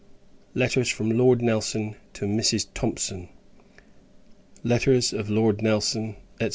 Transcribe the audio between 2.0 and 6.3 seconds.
TO MRS. THOMSON. Letters OF LORD NELSON,